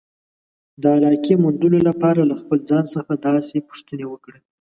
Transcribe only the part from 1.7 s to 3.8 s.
لپاره له خپل ځان څخه داسې